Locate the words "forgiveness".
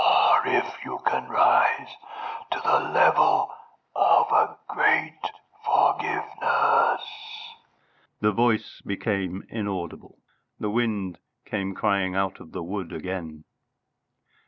5.63-7.03